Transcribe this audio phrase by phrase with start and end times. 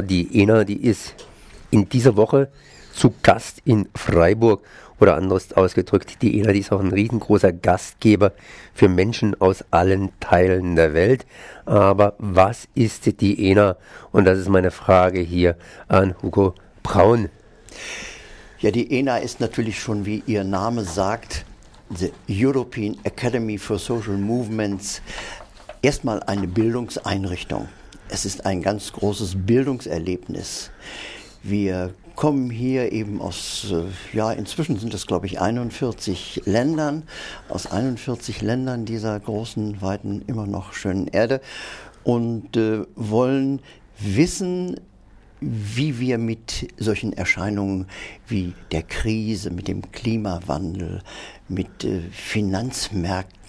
[0.00, 1.14] Die ENA, die ist
[1.70, 2.48] in dieser Woche
[2.94, 4.64] zu Gast in Freiburg
[4.98, 8.32] oder anders ausgedrückt, die ENA die ist auch ein riesengroßer Gastgeber
[8.72, 11.26] für Menschen aus allen Teilen der Welt.
[11.66, 13.76] Aber was ist die ENA?
[14.12, 15.56] Und das ist meine Frage hier
[15.88, 17.28] an Hugo Braun.
[18.60, 21.44] Ja, die ENA ist natürlich schon, wie ihr Name sagt,
[21.94, 25.02] the European Academy for Social Movements,
[25.82, 27.68] erstmal eine Bildungseinrichtung.
[28.14, 30.70] Es ist ein ganz großes Bildungserlebnis.
[31.42, 37.04] Wir kommen hier eben aus, äh, ja, inzwischen sind es, glaube ich, 41 Ländern,
[37.48, 41.40] aus 41 Ländern dieser großen, weiten, immer noch schönen Erde
[42.04, 43.60] und äh, wollen
[43.98, 44.78] wissen,
[45.40, 47.86] wie wir mit solchen Erscheinungen
[48.28, 51.00] wie der Krise, mit dem Klimawandel,
[51.48, 53.41] mit äh, Finanzmärkten,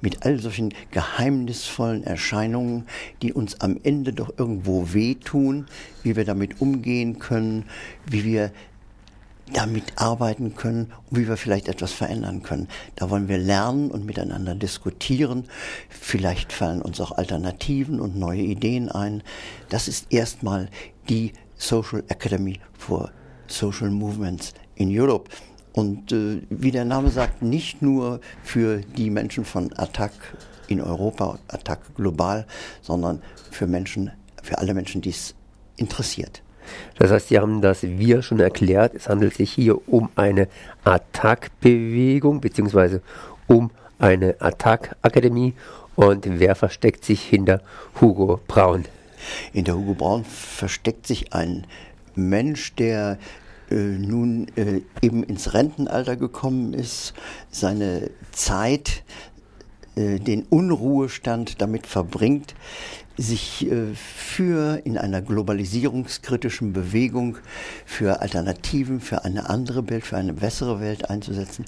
[0.00, 2.86] mit all solchen geheimnisvollen Erscheinungen,
[3.22, 5.66] die uns am Ende doch irgendwo wehtun,
[6.02, 7.64] wie wir damit umgehen können,
[8.06, 8.50] wie wir
[9.52, 12.68] damit arbeiten können und wie wir vielleicht etwas verändern können.
[12.96, 15.44] Da wollen wir lernen und miteinander diskutieren.
[15.88, 19.22] Vielleicht fallen uns auch Alternativen und neue Ideen ein.
[19.68, 20.68] Das ist erstmal
[21.08, 23.10] die Social Academy for
[23.46, 25.30] Social Movements in Europe.
[25.72, 30.12] Und äh, wie der Name sagt, nicht nur für die Menschen von Attac
[30.68, 32.46] in Europa, Attac global,
[32.82, 34.10] sondern für Menschen,
[34.42, 35.34] für alle Menschen, die es
[35.76, 36.42] interessiert.
[36.98, 38.94] Das heißt, Sie haben das Wir schon erklärt.
[38.94, 40.48] Es handelt sich hier um eine
[40.84, 43.02] Attack-Bewegung beziehungsweise
[43.46, 45.54] um eine Attack-Akademie.
[45.96, 47.60] Und wer versteckt sich hinter
[48.00, 48.84] Hugo Braun?
[49.52, 51.66] In der Hugo Braun versteckt sich ein
[52.14, 53.18] Mensch, der
[53.74, 57.14] nun äh, eben ins Rentenalter gekommen ist,
[57.50, 59.04] seine Zeit,
[59.96, 62.54] äh, den Unruhestand damit verbringt,
[63.16, 67.36] sich äh, für in einer globalisierungskritischen Bewegung
[67.84, 71.64] für Alternativen, für eine andere Welt, für eine bessere Welt einzusetzen.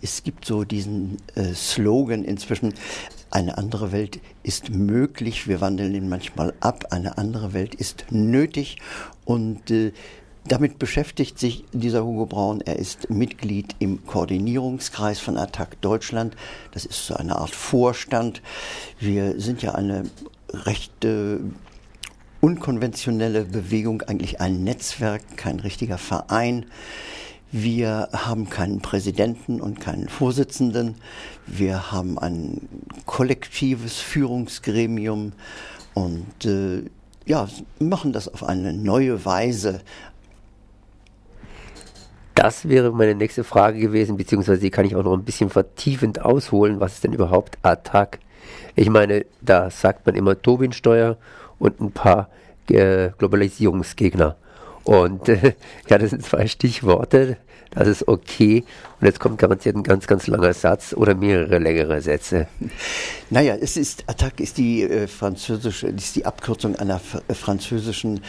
[0.00, 2.74] Es gibt so diesen äh, Slogan inzwischen,
[3.30, 8.78] eine andere Welt ist möglich, wir wandeln ihn manchmal ab, eine andere Welt ist nötig.
[9.24, 9.92] Und äh,
[10.46, 12.60] damit beschäftigt sich dieser Hugo Braun.
[12.60, 16.36] Er ist Mitglied im Koordinierungskreis von Attac Deutschland.
[16.72, 18.42] Das ist so eine Art Vorstand.
[19.00, 20.04] Wir sind ja eine
[20.52, 21.38] recht äh,
[22.40, 26.66] unkonventionelle Bewegung, eigentlich ein Netzwerk, kein richtiger Verein.
[27.50, 30.96] Wir haben keinen Präsidenten und keinen Vorsitzenden.
[31.46, 32.68] Wir haben ein
[33.06, 35.32] kollektives Führungsgremium
[35.94, 36.82] und äh,
[37.26, 39.80] ja, machen das auf eine neue Weise.
[42.34, 46.20] Das wäre meine nächste Frage gewesen, beziehungsweise die kann ich auch noch ein bisschen vertiefend
[46.20, 46.80] ausholen.
[46.80, 48.18] Was ist denn überhaupt Attac?
[48.74, 51.16] Ich meine, da sagt man immer Tobin-Steuer
[51.58, 52.28] und ein paar
[52.68, 54.36] äh, Globalisierungsgegner.
[54.84, 55.54] Und äh,
[55.88, 57.38] ja, das sind zwei Stichworte.
[57.70, 58.64] Das ist okay.
[59.00, 62.46] Und jetzt kommt garantiert ein ganz, ganz langer Satz oder mehrere längere Sätze.
[63.30, 68.20] Naja, es ist, Attac ist die äh, französische, ist die Abkürzung einer äh, französischen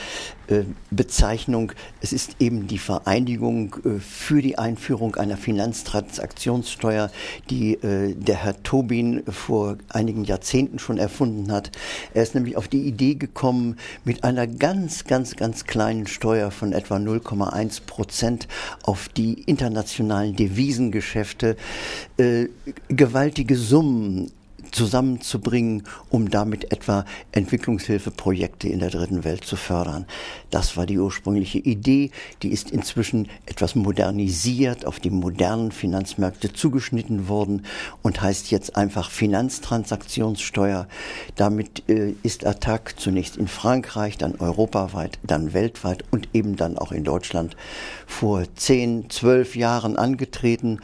[0.47, 1.71] äh, Bezeichnung.
[2.01, 7.11] Es ist eben die Vereinigung äh, für die Einführung einer Finanztransaktionssteuer,
[7.49, 11.71] die äh, der Herr Tobin vor einigen Jahrzehnten schon erfunden hat.
[12.13, 16.73] Er ist nämlich auf die Idee gekommen, mit einer ganz, ganz, ganz kleinen Steuer von
[16.73, 18.47] etwa 0,1 Prozent
[18.83, 21.55] auf die internationalen Devisengeschäfte.
[22.17, 22.47] Äh,
[22.87, 24.31] gewaltige Summen
[24.75, 30.05] zusammenzubringen, um damit etwa Entwicklungshilfeprojekte in der dritten Welt zu fördern.
[30.51, 32.11] Das war die ursprüngliche Idee.
[32.43, 37.65] Die ist inzwischen etwas modernisiert, auf die modernen Finanzmärkte zugeschnitten worden
[38.03, 40.87] und heißt jetzt einfach Finanztransaktionssteuer.
[41.35, 46.91] Damit äh, ist Attac zunächst in Frankreich, dann europaweit, dann weltweit und eben dann auch
[46.91, 47.55] in Deutschland
[48.05, 50.79] vor zehn, zwölf Jahren angetreten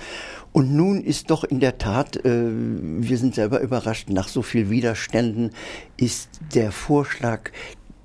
[0.53, 4.69] und nun ist doch in der Tat, äh, wir sind selber überrascht, nach so viel
[4.69, 5.51] Widerständen
[5.97, 7.51] ist der Vorschlag,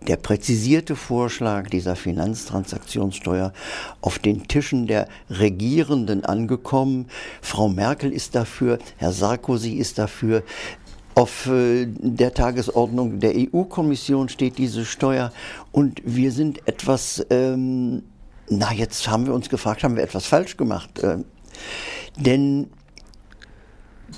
[0.06, 3.52] der präzisierte Vorschlag dieser Finanztransaktionssteuer
[4.00, 7.06] auf den Tischen der Regierenden angekommen.
[7.42, 10.44] Frau Merkel ist dafür, Herr Sarkozy ist dafür.
[11.16, 15.32] Auf äh, der Tagesordnung der EU-Kommission steht diese Steuer
[15.72, 18.02] und wir sind etwas, ähm,
[18.48, 21.02] na jetzt haben wir uns gefragt, haben wir etwas falsch gemacht?
[21.02, 21.18] Äh,
[22.16, 22.68] denn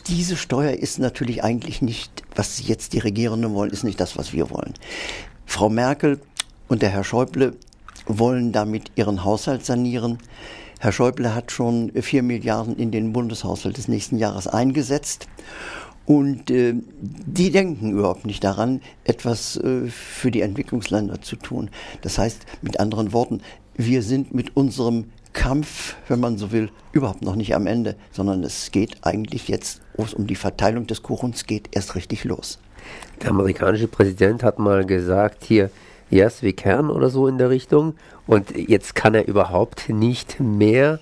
[0.07, 4.33] diese Steuer ist natürlich eigentlich nicht, was jetzt die Regierenden wollen, ist nicht das, was
[4.33, 4.75] wir wollen.
[5.47, 6.21] Frau Merkel
[6.69, 7.57] und der Herr Schäuble
[8.07, 10.19] wollen damit ihren Haushalt sanieren.
[10.79, 15.27] Herr Schäuble hat schon vier Milliarden in den Bundeshaushalt des nächsten Jahres eingesetzt.
[16.07, 21.69] Und äh, die denken überhaupt nicht daran, etwas äh, für die Entwicklungsländer zu tun.
[22.01, 23.43] Das heißt, mit anderen Worten,
[23.77, 25.07] wir sind mit unserem
[25.39, 29.81] Kampf, wenn man so will, überhaupt noch nicht am Ende, sondern es geht eigentlich jetzt,
[29.97, 32.59] wo es um die Verteilung des Kuchens geht, erst richtig los.
[33.23, 35.71] Der amerikanische Präsident hat mal gesagt, hier,
[36.11, 37.95] yes, we can oder so in der Richtung.
[38.27, 40.99] Und jetzt kann er überhaupt nicht mehr.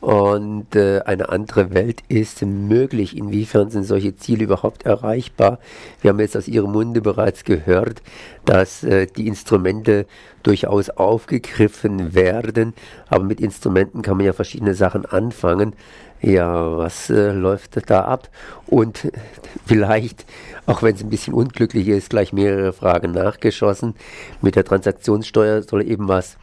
[0.00, 3.16] Und äh, eine andere Welt ist möglich.
[3.16, 5.58] Inwiefern sind solche Ziele überhaupt erreichbar?
[6.00, 8.02] Wir haben jetzt aus Ihrem Munde bereits gehört,
[8.46, 10.06] dass äh, die Instrumente
[10.42, 12.72] durchaus aufgegriffen werden.
[13.08, 15.74] Aber mit Instrumenten kann man ja verschiedene Sachen anfangen.
[16.22, 18.28] Ja, was äh, läuft da ab?
[18.66, 19.10] Und
[19.66, 20.26] vielleicht,
[20.66, 23.94] auch wenn es ein bisschen unglücklich ist, gleich mehrere Fragen nachgeschossen.
[24.42, 26.36] Mit der Transaktionssteuer soll eben was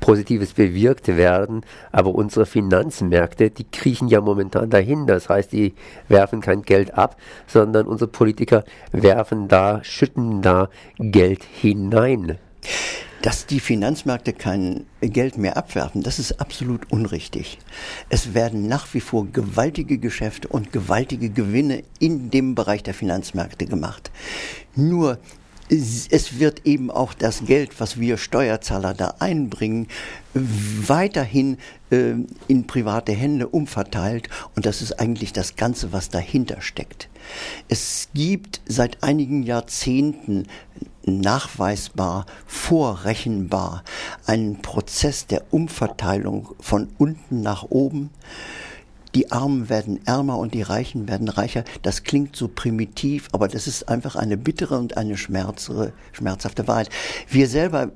[0.00, 5.06] Positives bewirkt werden, aber unsere Finanzmärkte, die kriechen ja momentan dahin.
[5.06, 5.74] Das heißt, die
[6.08, 7.16] werfen kein Geld ab,
[7.46, 10.68] sondern unsere Politiker werfen da, schütten da
[10.98, 12.38] Geld hinein.
[13.22, 17.58] Dass die Finanzmärkte kein Geld mehr abwerfen, das ist absolut unrichtig.
[18.08, 23.66] Es werden nach wie vor gewaltige Geschäfte und gewaltige Gewinne in dem Bereich der Finanzmärkte
[23.66, 24.10] gemacht.
[24.74, 25.18] Nur
[25.68, 29.88] es wird eben auch das Geld, was wir Steuerzahler da einbringen,
[30.34, 31.58] weiterhin
[31.90, 32.14] äh,
[32.48, 34.28] in private Hände umverteilt.
[34.54, 37.08] Und das ist eigentlich das Ganze, was dahinter steckt.
[37.68, 40.46] Es gibt seit einigen Jahrzehnten
[41.04, 43.82] nachweisbar, vorrechenbar
[44.26, 48.10] einen Prozess der Umverteilung von unten nach oben
[49.14, 51.64] die Armen werden ärmer und die Reichen werden reicher.
[51.82, 56.88] Das klingt so primitiv, aber das ist einfach eine bittere und eine schmerzere, schmerzhafte Wahrheit.
[57.28, 57.92] Wir selber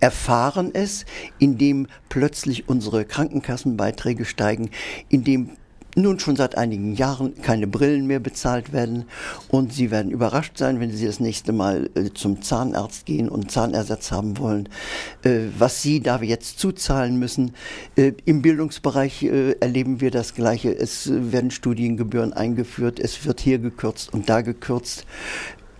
[0.00, 1.04] erfahren es,
[1.38, 4.70] indem plötzlich unsere Krankenkassenbeiträge steigen,
[5.08, 5.50] indem
[5.94, 9.04] nun schon seit einigen Jahren keine Brillen mehr bezahlt werden
[9.48, 13.50] und Sie werden überrascht sein, wenn Sie das nächste Mal äh, zum Zahnarzt gehen und
[13.50, 14.68] Zahnersatz haben wollen,
[15.22, 17.52] äh, was Sie da jetzt zuzahlen müssen.
[17.96, 19.24] Äh, Im Bildungsbereich
[19.60, 20.76] erleben wir das Gleiche.
[20.76, 25.06] Es werden Studiengebühren eingeführt, es wird hier gekürzt und da gekürzt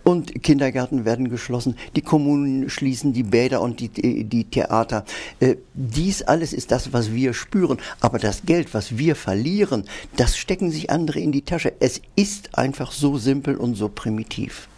[0.05, 5.05] und Kindergärten werden geschlossen, die Kommunen schließen die Bäder und die, die Theater.
[5.41, 7.79] Äh, dies alles ist das, was wir spüren.
[8.01, 9.85] Aber das Geld, was wir verlieren,
[10.17, 11.73] das stecken sich andere in die Tasche.
[11.81, 14.69] Es ist einfach so simpel und so primitiv.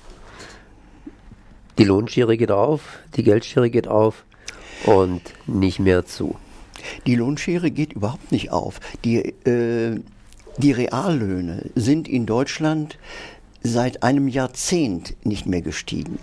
[1.78, 4.24] Die Lohnschere geht auf, die Geldschere geht auf
[4.84, 6.36] und nicht mehr zu.
[7.06, 8.80] Die Lohnschere geht überhaupt nicht auf.
[9.04, 10.00] Die, äh,
[10.58, 12.98] die Reallöhne sind in Deutschland
[13.66, 16.18] seit einem Jahrzehnt nicht mehr gestiegen.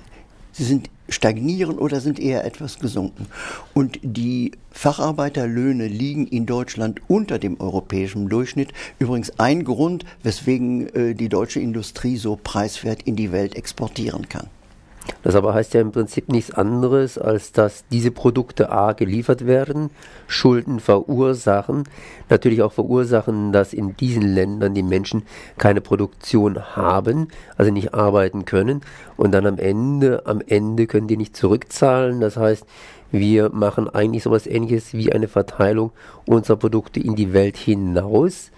[0.51, 3.28] Sie sind stagnieren oder sind eher etwas gesunken.
[3.74, 8.72] Und die Facharbeiterlöhne liegen in Deutschland unter dem europäischen Durchschnitt.
[9.00, 14.48] Übrigens ein Grund, weswegen äh, die deutsche Industrie so preiswert in die Welt exportieren kann.
[15.22, 19.90] Das aber heißt ja im Prinzip nichts anderes, als dass diese Produkte A geliefert werden,
[20.28, 21.84] Schulden verursachen,
[22.30, 25.24] natürlich auch verursachen, dass in diesen Ländern die Menschen
[25.58, 28.82] keine Produktion haben, also nicht arbeiten können
[29.18, 32.20] und dann am Ende, am Ende können die nicht zurückzahlen.
[32.20, 32.66] Das heißt,
[33.12, 35.92] wir machen eigentlich sowas ähnliches wie eine Verteilung
[36.26, 38.52] unserer Produkte in die Welt hinaus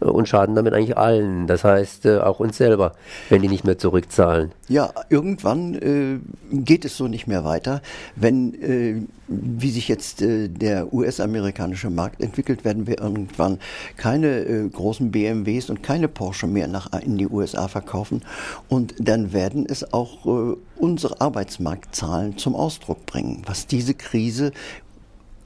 [0.00, 1.46] und schaden damit eigentlich allen.
[1.46, 2.92] Das heißt äh, auch uns selber,
[3.28, 4.52] wenn die nicht mehr zurückzahlen.
[4.68, 6.18] Ja, irgendwann äh,
[6.52, 7.82] geht es so nicht mehr weiter.
[8.16, 13.58] Wenn, äh, wie sich jetzt äh, der US-amerikanische Markt entwickelt, werden wir irgendwann
[13.96, 18.22] keine äh, großen BMWs und keine Porsche mehr nach, in die USA verkaufen.
[18.68, 24.52] Und dann werden es auch äh, unsere Arbeitsmarktzahlen zum Ausdruck bringen, was diese Krise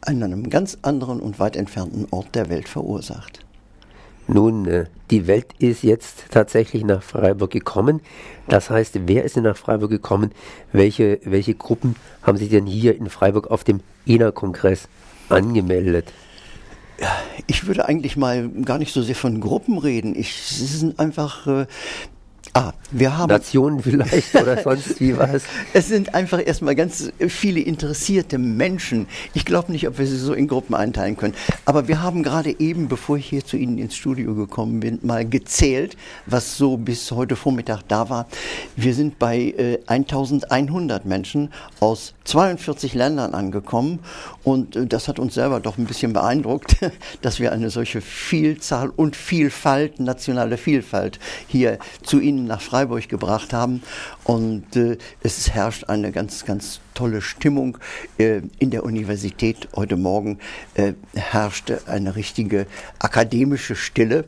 [0.00, 3.43] an einem ganz anderen und weit entfernten Ort der Welt verursacht.
[4.26, 8.00] Nun, äh, die Welt ist jetzt tatsächlich nach Freiburg gekommen.
[8.48, 10.32] Das heißt, wer ist denn nach Freiburg gekommen?
[10.72, 14.88] Welche, welche Gruppen haben sich denn hier in Freiburg auf dem ENA-Kongress
[15.28, 16.12] angemeldet?
[17.46, 20.14] Ich würde eigentlich mal gar nicht so sehr von Gruppen reden.
[20.14, 21.66] Ich, es sind einfach äh,
[22.56, 23.30] Ah, wir haben.
[23.30, 25.42] Nationen vielleicht oder sonst wie was.
[25.72, 29.08] Es sind einfach erstmal ganz viele interessierte Menschen.
[29.32, 31.34] Ich glaube nicht, ob wir sie so in Gruppen einteilen können.
[31.64, 35.28] Aber wir haben gerade eben, bevor ich hier zu Ihnen ins Studio gekommen bin, mal
[35.28, 35.96] gezählt,
[36.26, 38.28] was so bis heute Vormittag da war.
[38.76, 43.98] Wir sind bei äh, 1100 Menschen aus 42 Ländern angekommen.
[44.44, 46.76] Und äh, das hat uns selber doch ein bisschen beeindruckt,
[47.20, 51.18] dass wir eine solche Vielzahl und Vielfalt, nationale Vielfalt
[51.48, 53.82] hier zu Ihnen nach Freiburg gebracht haben.
[54.24, 57.78] Und äh, es herrscht eine ganz, ganz tolle Stimmung.
[58.18, 60.38] Äh, in der Universität heute Morgen
[60.74, 62.66] äh, herrschte eine richtige
[62.98, 64.24] akademische Stille.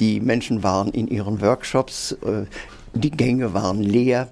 [0.00, 2.46] Die Menschen waren in ihren Workshops, äh,
[2.94, 4.28] die Gänge waren leer,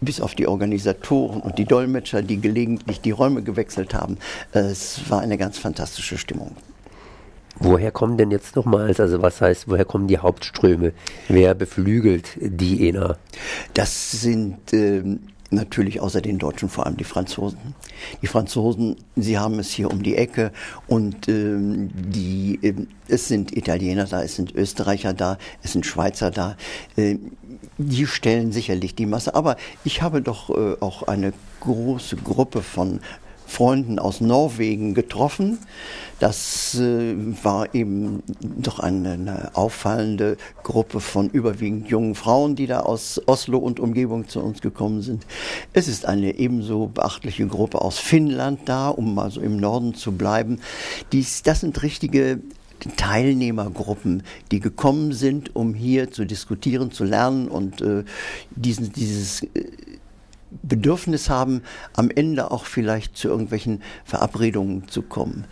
[0.00, 4.18] bis auf die Organisatoren und die Dolmetscher, die gelegentlich die Räume gewechselt haben.
[4.52, 6.56] Es war eine ganz fantastische Stimmung.
[7.58, 10.92] Woher kommen denn jetzt nochmals, also was heißt, woher kommen die Hauptströme?
[11.28, 13.18] Wer beflügelt die ENA?
[13.74, 15.20] Das sind ähm,
[15.52, 17.74] natürlich außer den Deutschen vor allem die Franzosen.
[18.22, 20.50] Die Franzosen, sie haben es hier um die Ecke
[20.86, 22.74] und ähm, die, äh,
[23.08, 26.56] es sind Italiener da, es sind Österreicher da, es sind Schweizer da.
[26.96, 27.18] Äh,
[27.78, 29.34] die stellen sicherlich die Masse.
[29.34, 33.00] Aber ich habe doch äh, auch eine große Gruppe von
[33.52, 35.58] Freunden aus Norwegen getroffen.
[36.18, 42.80] Das äh, war eben doch eine, eine, auffallende Gruppe von überwiegend jungen Frauen, die da
[42.80, 45.26] aus Oslo und Umgebung zu uns gekommen sind.
[45.72, 50.60] Es ist eine ebenso beachtliche Gruppe aus Finnland da, um also im Norden zu bleiben.
[51.12, 52.40] Dies, das sind richtige
[52.96, 58.04] Teilnehmergruppen, die gekommen sind, um hier zu diskutieren, zu lernen und äh,
[58.50, 59.64] diesen, dieses äh,
[60.62, 61.62] Bedürfnis haben,
[61.94, 65.44] am Ende auch vielleicht zu irgendwelchen Verabredungen zu kommen.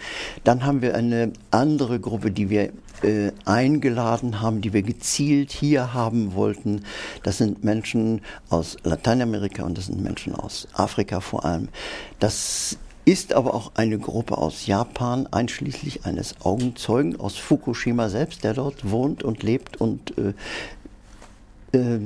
[0.45, 5.95] Dann haben wir eine andere Gruppe, die wir äh, eingeladen haben, die wir gezielt hier
[5.95, 6.83] haben wollten.
[7.23, 11.69] Das sind Menschen aus Lateinamerika und das sind Menschen aus Afrika vor allem.
[12.19, 18.55] Das ist aber auch eine Gruppe aus Japan, einschließlich eines Augenzeugen aus Fukushima selbst, der
[18.55, 20.35] dort wohnt und lebt und äh,
[21.77, 22.01] äh,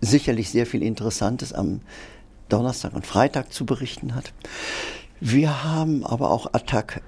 [0.00, 1.80] sicherlich sehr viel Interessantes am
[2.48, 4.32] Donnerstag und Freitag zu berichten hat.
[5.20, 7.02] Wir haben aber auch Attac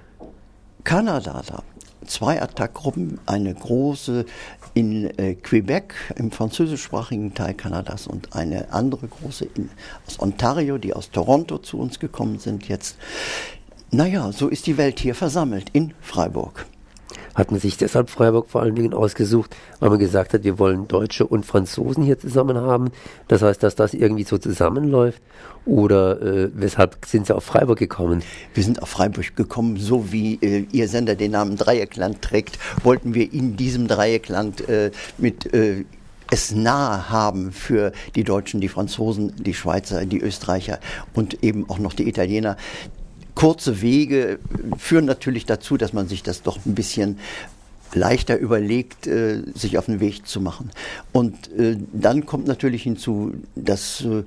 [0.83, 1.63] Kanada da.
[2.05, 4.25] Zwei Attack-Gruppen, eine große
[4.73, 9.69] in äh, Quebec im französischsprachigen Teil Kanadas und eine andere große in,
[10.07, 12.97] aus Ontario, die aus Toronto zu uns gekommen sind jetzt.
[13.91, 16.65] Naja, so ist die Welt hier versammelt in Freiburg
[17.35, 20.87] hat man sich deshalb Freiburg vor allen Dingen ausgesucht, weil man gesagt hat, wir wollen
[20.87, 22.91] Deutsche und Franzosen hier zusammen haben.
[23.27, 25.21] Das heißt, dass das irgendwie so zusammenläuft.
[25.65, 28.23] Oder äh, weshalb sind Sie auf Freiburg gekommen?
[28.53, 33.13] Wir sind auf Freiburg gekommen, so wie äh, Ihr Sender den Namen Dreieckland trägt, wollten
[33.13, 35.85] wir in diesem Dreieckland äh, mit äh,
[36.31, 40.79] es nahe haben für die Deutschen, die Franzosen, die Schweizer, die Österreicher
[41.13, 42.55] und eben auch noch die Italiener
[43.35, 44.39] kurze Wege
[44.77, 47.17] führen natürlich dazu, dass man sich das doch ein bisschen
[47.93, 50.71] leichter überlegt, äh, sich auf den Weg zu machen.
[51.11, 54.23] Und äh, dann kommt natürlich hinzu, dass äh,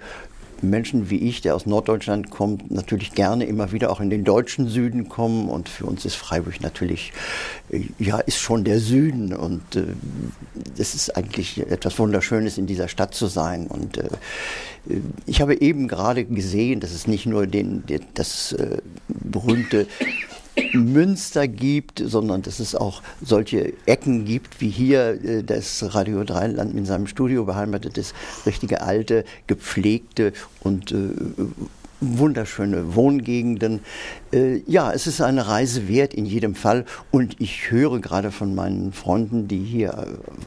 [0.62, 4.68] Menschen wie ich, der aus Norddeutschland kommt, natürlich gerne immer wieder auch in den deutschen
[4.68, 5.49] Süden kommen.
[5.49, 7.12] Und für uns ist Freiburg natürlich,
[7.70, 9.34] äh, ja, ist schon der Süden.
[9.34, 9.84] Und äh,
[10.78, 13.66] es ist eigentlich etwas Wunderschönes, in dieser Stadt zu sein.
[13.66, 14.08] Und äh,
[15.26, 17.84] ich habe eben gerade gesehen, dass es nicht nur den,
[18.14, 19.87] das äh, berühmte
[20.73, 26.75] Münster gibt, sondern dass es auch solche Ecken gibt, wie hier äh, das Radio Dreiland
[26.75, 28.14] in seinem Studio beheimatet ist,
[28.46, 31.11] richtige alte, gepflegte und äh,
[32.18, 33.80] wunderschöne Wohngegenden.
[34.32, 38.54] Äh, ja, es ist eine Reise wert in jedem Fall und ich höre gerade von
[38.54, 39.90] meinen Freunden, die hier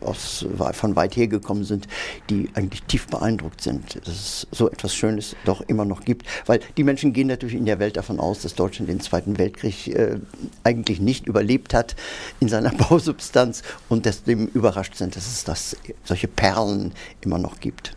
[0.01, 1.87] äh, aus, von weit her gekommen sind,
[2.29, 6.59] die eigentlich tief beeindruckt sind, dass es so etwas Schönes doch immer noch gibt, weil
[6.77, 10.19] die Menschen gehen natürlich in der Welt davon aus, dass Deutschland den Zweiten Weltkrieg äh,
[10.63, 11.95] eigentlich nicht überlebt hat
[12.39, 17.95] in seiner Bausubstanz und deswegen überrascht sind, dass es das, solche Perlen immer noch gibt.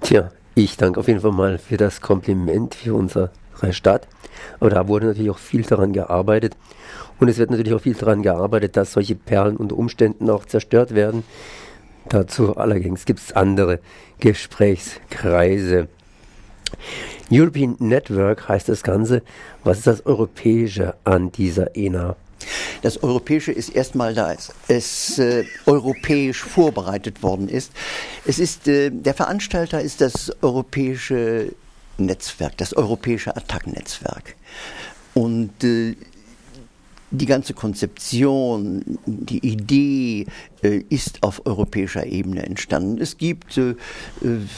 [0.00, 3.30] Tja, ich danke auf jeden Fall mal für das Kompliment für unsere
[3.70, 4.08] Stadt.
[4.58, 6.56] Aber da wurde natürlich auch viel daran gearbeitet.
[7.20, 10.94] Und es wird natürlich auch viel daran gearbeitet, dass solche Perlen unter Umständen auch zerstört
[10.94, 11.22] werden.
[12.08, 13.80] Dazu allerdings gibt es andere
[14.18, 15.88] Gesprächskreise.
[17.30, 19.22] European Network heißt das Ganze.
[19.62, 22.16] Was ist das Europäische an dieser ENA?
[22.82, 24.34] Das Europäische ist erstmal da
[24.68, 27.72] es äh, europäisch vorbereitet worden ist.
[28.26, 31.52] Es ist, äh, der Veranstalter ist das europäische
[31.96, 34.36] Netzwerk, das europäische Attack-Netzwerk.
[35.14, 35.96] Und äh,
[37.10, 40.26] die ganze Konzeption, die Idee
[40.62, 43.00] äh, ist auf europäischer Ebene entstanden.
[43.00, 43.76] Es gibt äh, äh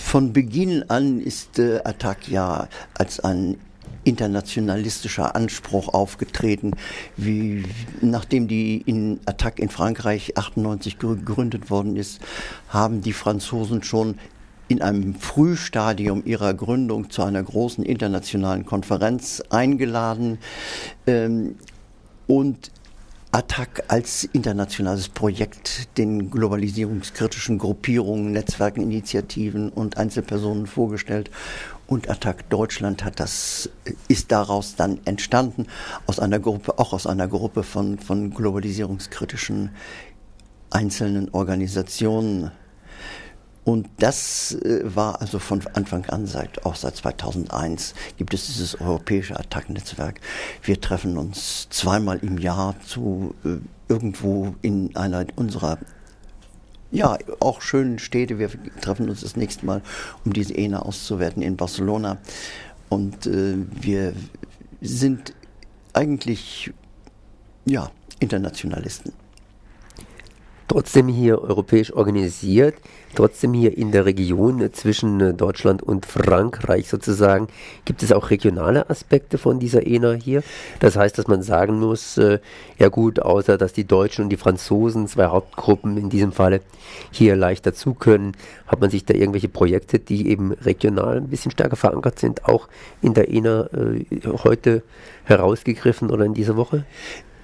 [0.02, 3.56] von Beginn an ist äh, Attac ja als ein
[4.04, 6.72] internationalistischer Anspruch aufgetreten,
[7.16, 7.64] wie
[8.00, 12.20] nachdem die in Attac in Frankreich 98 gegründet worden ist,
[12.68, 14.18] haben die Franzosen schon
[14.68, 20.38] in einem Frühstadium ihrer Gründung zu einer großen internationalen Konferenz eingeladen
[21.06, 21.56] ähm,
[22.28, 22.70] und
[23.32, 31.30] Attac als internationales Projekt den globalisierungskritischen Gruppierungen, Netzwerken, Initiativen und Einzelpersonen vorgestellt
[31.86, 33.70] und Attac Deutschland hat das,
[34.08, 35.66] ist daraus dann entstanden,
[36.06, 39.70] aus einer Gruppe, auch aus einer Gruppe von, von globalisierungskritischen
[40.70, 42.50] einzelnen Organisationen.
[43.64, 48.80] Und das äh, war also von Anfang an, seit, auch seit 2001, gibt es dieses
[48.80, 50.20] europäische Attack-Netzwerk.
[50.62, 53.56] Wir treffen uns zweimal im Jahr zu äh,
[53.88, 55.78] irgendwo in einer unserer
[56.90, 58.38] ja, auch schönen Städte.
[58.38, 58.50] Wir
[58.80, 59.82] treffen uns das nächste Mal,
[60.24, 62.18] um diese ENA auszuwerten in Barcelona.
[62.88, 64.14] Und äh, wir
[64.80, 65.34] sind
[65.92, 66.72] eigentlich,
[67.64, 69.12] ja, Internationalisten
[70.70, 72.76] trotzdem hier europäisch organisiert,
[73.16, 77.48] trotzdem hier in der Region zwischen äh, Deutschland und Frankreich sozusagen.
[77.84, 80.44] Gibt es auch regionale Aspekte von dieser ENA hier?
[80.78, 82.38] Das heißt, dass man sagen muss, äh,
[82.78, 86.60] ja gut, außer dass die Deutschen und die Franzosen, zwei Hauptgruppen in diesem Falle,
[87.10, 88.36] hier leicht dazu können,
[88.68, 92.68] hat man sich da irgendwelche Projekte, die eben regional ein bisschen stärker verankert sind, auch
[93.02, 94.04] in der ENA äh,
[94.44, 94.84] heute
[95.24, 96.84] herausgegriffen oder in dieser Woche?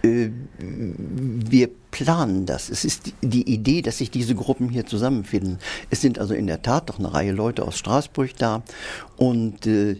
[0.06, 2.68] Äh, wir planen das.
[2.68, 5.58] Es ist die Idee, dass sich diese Gruppen hier zusammenfinden.
[5.90, 8.62] Es sind also in der Tat doch eine Reihe Leute aus Straßburg da
[9.16, 9.96] und äh,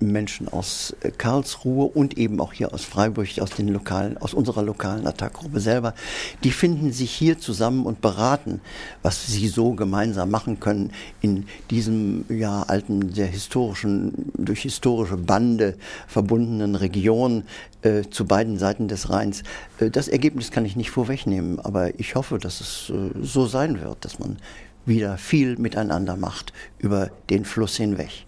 [0.00, 4.62] Menschen aus äh, Karlsruhe und eben auch hier aus Freiburg, aus den lokalen, aus unserer
[4.62, 5.94] lokalen Attackgruppe selber,
[6.42, 8.60] die finden sich hier zusammen und beraten,
[9.02, 15.76] was sie so gemeinsam machen können in diesem ja alten, sehr historischen, durch historische Bande
[16.08, 17.44] verbundenen Region
[17.82, 19.44] äh, zu beiden Seiten des Rheins.
[19.78, 23.80] Äh, das Ergebnis kann ich nicht vorwegnehmen, aber ich hoffe, dass es äh, so sein
[23.80, 24.38] wird, dass man
[24.84, 28.25] wieder viel miteinander macht über den Fluss hinweg.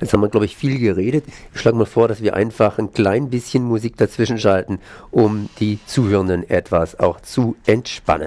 [0.00, 1.24] Jetzt haben wir, glaube ich, viel geredet.
[1.54, 4.78] Ich schlage mal vor, dass wir einfach ein klein bisschen Musik dazwischen schalten,
[5.10, 8.06] um die Zuhörenden etwas auch zu entspannen.